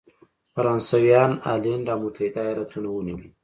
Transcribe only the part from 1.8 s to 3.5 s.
او متحد ایالتونه ونیولې.